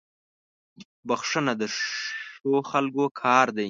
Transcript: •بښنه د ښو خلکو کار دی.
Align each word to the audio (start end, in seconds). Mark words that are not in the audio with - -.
•بښنه 1.07 1.53
د 1.61 1.63
ښو 1.77 2.53
خلکو 2.71 3.03
کار 3.21 3.47
دی. 3.55 3.59